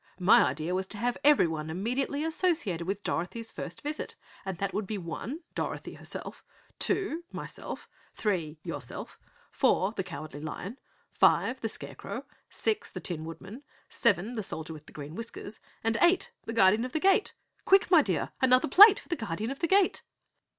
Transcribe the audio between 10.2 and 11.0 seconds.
Lion;